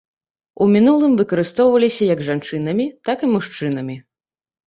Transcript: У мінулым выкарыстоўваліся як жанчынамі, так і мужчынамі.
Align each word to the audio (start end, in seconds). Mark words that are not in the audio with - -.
У 0.63 0.67
мінулым 0.75 1.11
выкарыстоўваліся 1.19 2.03
як 2.13 2.19
жанчынамі, 2.29 2.85
так 3.09 3.17
і 3.27 3.31
мужчынамі. 3.35 3.99